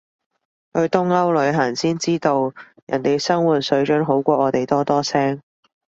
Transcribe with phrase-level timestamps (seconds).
[0.73, 2.51] 去東歐旅行先知道，
[2.87, 5.43] 人哋生活水準好過我哋多多聲